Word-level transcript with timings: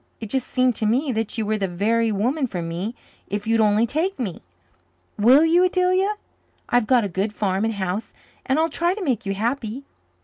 It 0.19 0.31
just 0.31 0.47
seemed 0.47 0.75
to 0.77 0.87
me 0.87 1.11
that 1.11 1.37
you 1.37 1.45
were 1.45 1.59
the 1.59 1.67
very 1.67 2.11
woman 2.11 2.47
for 2.47 2.59
me 2.63 2.95
if 3.27 3.45
you'd 3.45 3.59
only 3.59 3.85
take 3.85 4.17
me. 4.17 4.41
Will 5.15 5.45
you, 5.45 5.63
Adelia? 5.63 6.15
I've 6.67 6.87
got 6.87 7.03
a 7.03 7.07
good 7.07 7.33
farm 7.33 7.63
and 7.65 7.75
house, 7.75 8.11
and 8.43 8.57
I'll 8.57 8.67
try 8.67 8.95
to 8.95 9.03
make 9.03 9.27
you 9.27 9.35
happy." 9.35 9.83